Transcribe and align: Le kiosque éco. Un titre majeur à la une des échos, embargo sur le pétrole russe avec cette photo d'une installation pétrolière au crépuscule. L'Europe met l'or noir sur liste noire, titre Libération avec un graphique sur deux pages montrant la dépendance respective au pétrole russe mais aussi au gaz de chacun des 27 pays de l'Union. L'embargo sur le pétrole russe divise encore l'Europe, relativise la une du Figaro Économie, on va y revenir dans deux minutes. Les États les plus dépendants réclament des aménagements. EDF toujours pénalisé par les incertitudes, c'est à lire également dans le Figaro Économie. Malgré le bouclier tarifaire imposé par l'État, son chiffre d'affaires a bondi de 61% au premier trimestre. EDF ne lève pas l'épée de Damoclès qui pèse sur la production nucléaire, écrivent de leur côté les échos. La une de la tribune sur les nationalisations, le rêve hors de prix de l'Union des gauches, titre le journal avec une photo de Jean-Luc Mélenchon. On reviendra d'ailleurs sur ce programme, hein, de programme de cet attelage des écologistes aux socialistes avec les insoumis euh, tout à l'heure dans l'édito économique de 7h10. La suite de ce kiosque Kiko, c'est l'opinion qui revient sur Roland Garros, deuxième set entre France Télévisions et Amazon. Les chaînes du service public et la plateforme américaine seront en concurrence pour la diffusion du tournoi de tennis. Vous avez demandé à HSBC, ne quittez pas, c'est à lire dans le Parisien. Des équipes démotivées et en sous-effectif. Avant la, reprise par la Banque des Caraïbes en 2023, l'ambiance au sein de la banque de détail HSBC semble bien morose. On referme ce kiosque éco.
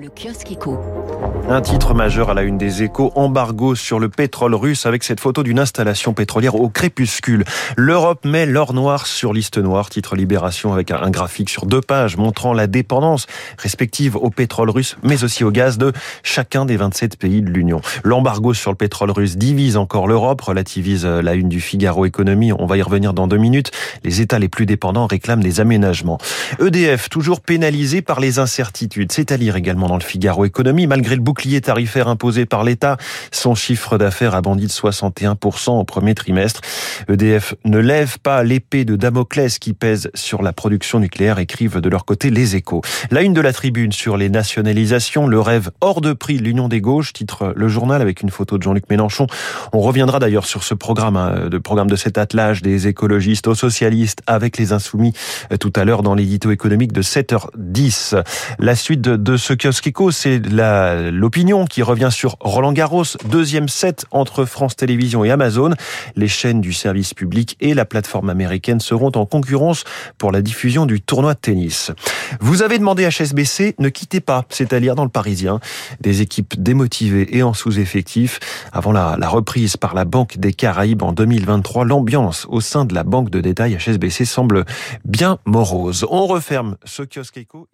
Le 0.00 0.08
kiosque 0.08 0.50
éco. 0.50 0.78
Un 1.50 1.60
titre 1.60 1.92
majeur 1.92 2.30
à 2.30 2.34
la 2.34 2.42
une 2.42 2.56
des 2.56 2.82
échos, 2.82 3.12
embargo 3.16 3.74
sur 3.74 3.98
le 3.98 4.08
pétrole 4.08 4.54
russe 4.54 4.86
avec 4.86 5.04
cette 5.04 5.20
photo 5.20 5.42
d'une 5.42 5.58
installation 5.58 6.14
pétrolière 6.14 6.54
au 6.54 6.70
crépuscule. 6.70 7.44
L'Europe 7.76 8.24
met 8.24 8.46
l'or 8.46 8.72
noir 8.72 9.06
sur 9.06 9.34
liste 9.34 9.58
noire, 9.58 9.90
titre 9.90 10.16
Libération 10.16 10.72
avec 10.72 10.90
un 10.90 11.10
graphique 11.10 11.50
sur 11.50 11.66
deux 11.66 11.82
pages 11.82 12.16
montrant 12.16 12.54
la 12.54 12.66
dépendance 12.66 13.26
respective 13.58 14.16
au 14.16 14.30
pétrole 14.30 14.70
russe 14.70 14.96
mais 15.02 15.22
aussi 15.22 15.44
au 15.44 15.50
gaz 15.50 15.76
de 15.76 15.92
chacun 16.22 16.64
des 16.64 16.78
27 16.78 17.18
pays 17.18 17.42
de 17.42 17.50
l'Union. 17.50 17.82
L'embargo 18.02 18.54
sur 18.54 18.70
le 18.70 18.76
pétrole 18.76 19.10
russe 19.10 19.36
divise 19.36 19.76
encore 19.76 20.08
l'Europe, 20.08 20.40
relativise 20.40 21.04
la 21.04 21.34
une 21.34 21.50
du 21.50 21.60
Figaro 21.60 22.06
Économie, 22.06 22.52
on 22.52 22.64
va 22.64 22.78
y 22.78 22.82
revenir 22.82 23.12
dans 23.12 23.26
deux 23.26 23.38
minutes. 23.38 23.70
Les 24.04 24.22
États 24.22 24.38
les 24.38 24.48
plus 24.48 24.64
dépendants 24.64 25.06
réclament 25.06 25.42
des 25.42 25.60
aménagements. 25.60 26.16
EDF 26.58 27.10
toujours 27.10 27.42
pénalisé 27.42 28.00
par 28.00 28.20
les 28.20 28.38
incertitudes, 28.38 29.12
c'est 29.12 29.32
à 29.32 29.36
lire 29.36 29.56
également 29.56 29.89
dans 29.90 29.96
le 29.96 30.02
Figaro 30.02 30.44
Économie. 30.44 30.86
Malgré 30.86 31.16
le 31.16 31.20
bouclier 31.20 31.60
tarifaire 31.60 32.06
imposé 32.06 32.46
par 32.46 32.62
l'État, 32.62 32.96
son 33.32 33.56
chiffre 33.56 33.98
d'affaires 33.98 34.36
a 34.36 34.40
bondi 34.40 34.66
de 34.66 34.70
61% 34.70 35.80
au 35.80 35.82
premier 35.82 36.14
trimestre. 36.14 36.60
EDF 37.08 37.56
ne 37.64 37.78
lève 37.78 38.20
pas 38.20 38.44
l'épée 38.44 38.84
de 38.84 38.94
Damoclès 38.94 39.58
qui 39.58 39.72
pèse 39.72 40.08
sur 40.14 40.42
la 40.42 40.52
production 40.52 41.00
nucléaire, 41.00 41.40
écrivent 41.40 41.80
de 41.80 41.88
leur 41.88 42.04
côté 42.04 42.30
les 42.30 42.54
échos. 42.54 42.82
La 43.10 43.22
une 43.22 43.34
de 43.34 43.40
la 43.40 43.52
tribune 43.52 43.90
sur 43.90 44.16
les 44.16 44.28
nationalisations, 44.28 45.26
le 45.26 45.40
rêve 45.40 45.70
hors 45.80 46.00
de 46.00 46.12
prix 46.12 46.36
de 46.36 46.44
l'Union 46.44 46.68
des 46.68 46.80
gauches, 46.80 47.12
titre 47.12 47.52
le 47.56 47.66
journal 47.66 48.00
avec 48.00 48.22
une 48.22 48.30
photo 48.30 48.58
de 48.58 48.62
Jean-Luc 48.62 48.88
Mélenchon. 48.90 49.26
On 49.72 49.80
reviendra 49.80 50.20
d'ailleurs 50.20 50.46
sur 50.46 50.62
ce 50.62 50.74
programme, 50.74 51.16
hein, 51.16 51.48
de 51.48 51.58
programme 51.58 51.90
de 51.90 51.96
cet 51.96 52.16
attelage 52.16 52.62
des 52.62 52.86
écologistes 52.86 53.48
aux 53.48 53.56
socialistes 53.56 54.20
avec 54.28 54.56
les 54.56 54.72
insoumis 54.72 55.14
euh, 55.50 55.56
tout 55.56 55.72
à 55.74 55.84
l'heure 55.84 56.04
dans 56.04 56.14
l'édito 56.14 56.52
économique 56.52 56.92
de 56.92 57.02
7h10. 57.02 58.22
La 58.60 58.76
suite 58.76 59.00
de 59.00 59.36
ce 59.36 59.52
kiosque 59.52 59.79
Kiko, 59.80 60.10
c'est 60.10 60.38
l'opinion 60.38 61.64
qui 61.64 61.82
revient 61.82 62.10
sur 62.10 62.36
Roland 62.40 62.72
Garros, 62.72 63.04
deuxième 63.24 63.68
set 63.68 64.06
entre 64.10 64.44
France 64.44 64.76
Télévisions 64.76 65.24
et 65.24 65.30
Amazon. 65.30 65.70
Les 66.16 66.28
chaînes 66.28 66.60
du 66.60 66.72
service 66.72 67.14
public 67.14 67.56
et 67.60 67.74
la 67.74 67.84
plateforme 67.84 68.30
américaine 68.30 68.80
seront 68.80 69.12
en 69.14 69.26
concurrence 69.26 69.84
pour 70.18 70.32
la 70.32 70.42
diffusion 70.42 70.86
du 70.86 71.00
tournoi 71.00 71.34
de 71.34 71.38
tennis. 71.38 71.92
Vous 72.40 72.62
avez 72.62 72.78
demandé 72.78 73.04
à 73.04 73.10
HSBC, 73.10 73.74
ne 73.78 73.88
quittez 73.88 74.20
pas, 74.20 74.44
c'est 74.48 74.72
à 74.72 74.78
lire 74.78 74.94
dans 74.94 75.04
le 75.04 75.10
Parisien. 75.10 75.60
Des 76.00 76.20
équipes 76.22 76.60
démotivées 76.60 77.36
et 77.36 77.42
en 77.42 77.54
sous-effectif. 77.54 78.40
Avant 78.72 78.92
la, 78.92 79.16
reprise 79.28 79.76
par 79.76 79.94
la 79.94 80.04
Banque 80.04 80.38
des 80.38 80.52
Caraïbes 80.52 81.02
en 81.02 81.12
2023, 81.12 81.84
l'ambiance 81.84 82.46
au 82.48 82.60
sein 82.60 82.84
de 82.84 82.94
la 82.94 83.04
banque 83.04 83.30
de 83.30 83.40
détail 83.40 83.76
HSBC 83.76 84.24
semble 84.24 84.64
bien 85.04 85.38
morose. 85.44 86.06
On 86.10 86.26
referme 86.26 86.76
ce 86.84 87.02
kiosque 87.02 87.36
éco. 87.36 87.68